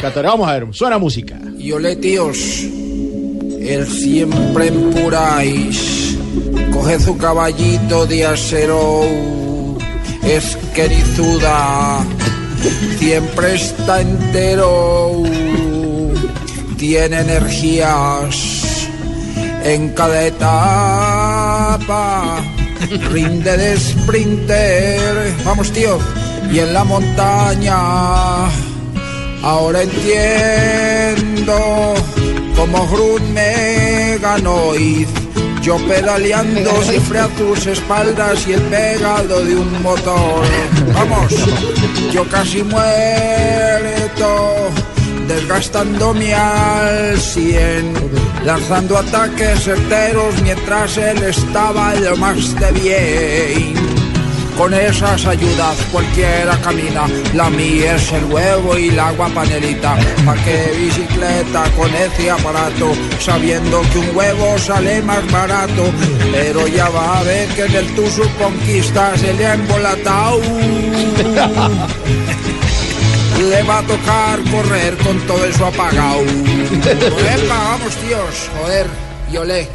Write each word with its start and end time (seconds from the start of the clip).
Vamos 0.00 0.48
a 0.48 0.52
ver, 0.52 0.68
suena 0.70 0.96
música. 0.96 1.40
Y 1.58 1.72
ole 1.72 1.96
tíos, 1.96 2.38
el 3.60 3.84
siempre 3.84 4.68
en 4.68 4.92
Purais, 4.92 6.16
coge 6.72 7.00
su 7.00 7.18
caballito 7.18 8.06
de 8.06 8.24
acero, 8.24 9.02
es 10.22 10.56
querizuda, 10.72 12.06
siempre 13.00 13.56
está 13.56 14.00
entero, 14.00 15.24
tiene 16.76 17.18
energías 17.18 18.88
en 19.64 19.88
cada 19.94 20.26
etapa, 20.26 22.40
rinde 23.10 23.56
de 23.56 23.76
sprinter, 23.76 25.34
vamos 25.44 25.72
tío, 25.72 25.98
y 26.52 26.60
en 26.60 26.72
la 26.72 26.84
montaña 26.84 28.48
Ahora 29.42 29.82
entiendo 29.82 31.54
cómo 32.56 32.86
Grun 32.88 33.32
me 33.32 34.18
ganó 34.20 34.74
y 34.74 35.06
yo 35.62 35.76
pedaleando 35.86 36.82
siempre 36.82 37.18
a 37.18 37.28
tus 37.28 37.66
espaldas 37.66 38.46
y 38.48 38.52
el 38.54 38.62
pegado 38.62 39.44
de 39.44 39.56
un 39.56 39.82
motor. 39.82 40.44
Vamos, 40.94 41.32
yo 42.12 42.28
casi 42.28 42.62
muerto, 42.62 42.88
desgastándome 45.26 46.34
al 46.34 47.18
cien, 47.18 47.92
lanzando 48.44 48.98
ataques 48.98 49.64
certeros 49.64 50.40
mientras 50.42 50.96
él 50.96 51.22
estaba 51.22 51.94
lo 51.94 52.16
más 52.16 52.54
de 52.58 52.72
bien. 52.72 53.77
Con 54.58 54.74
esas 54.74 55.24
ayudas 55.24 55.76
cualquiera 55.92 56.60
camina. 56.60 57.06
La 57.32 57.48
mía 57.48 57.94
es 57.94 58.10
el 58.10 58.24
huevo 58.24 58.76
y 58.76 58.90
la 58.90 59.10
agua 59.10 59.28
panelita. 59.28 59.96
¿Pa' 60.26 60.34
qué 60.34 60.74
bicicleta 60.76 61.70
con 61.76 61.94
ese 61.94 62.28
aparato? 62.28 62.92
Sabiendo 63.20 63.80
que 63.92 63.98
un 63.98 64.16
huevo 64.16 64.58
sale 64.58 65.00
más 65.02 65.24
barato. 65.30 65.84
Pero 66.32 66.66
ya 66.66 66.88
va 66.88 67.20
a 67.20 67.22
ver 67.22 67.48
que 67.50 67.66
en 67.66 67.76
el 67.76 67.86
Tusu 67.94 68.28
Conquista 68.36 69.16
se 69.16 69.32
le 69.32 69.46
ha 69.46 69.54
embolatado. 69.54 70.40
Le 73.48 73.62
va 73.62 73.78
a 73.78 73.82
tocar 73.82 74.40
correr 74.50 74.96
con 74.98 75.20
todo 75.20 75.44
eso 75.44 75.66
apagado. 75.66 76.22
Epa, 76.22 77.58
vamos 77.58 77.94
tíos, 77.94 78.50
joder, 78.60 78.86
y 79.32 79.36
olé. 79.36 79.68